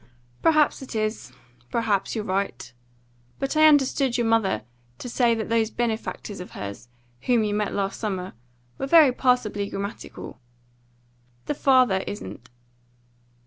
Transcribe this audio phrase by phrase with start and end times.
[0.41, 1.31] "Perhaps it is.
[1.69, 2.73] Perhaps you're right.
[3.37, 4.63] But I understood your mother
[4.97, 6.89] to say that those benefactors of hers,
[7.21, 8.33] whom you met last summer,
[8.79, 10.39] were very passably grammatical."
[11.45, 12.49] "The father isn't."